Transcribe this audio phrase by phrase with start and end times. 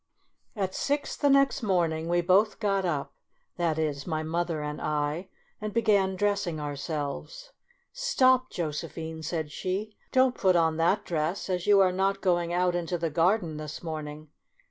[0.55, 3.13] At six the next morning we both got up
[3.57, 5.27] (that is, my mother and I),
[5.61, 7.51] and began dressing ourselves."
[7.93, 12.73] Stop, Josephine," said she," don't put on that dress, as you are not going out
[12.73, 14.29] into the garden this morning."